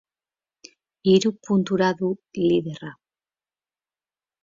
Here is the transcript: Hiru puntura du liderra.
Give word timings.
Hiru 1.11 1.31
puntura 1.49 1.91
du 2.01 2.11
liderra. 2.49 2.93